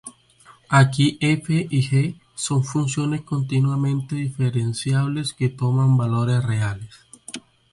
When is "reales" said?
6.43-6.95